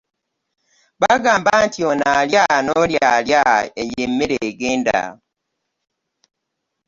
[1.01, 3.43] Bagamba nti ono alya n'oli alya
[3.89, 4.99] y'emmere egenda.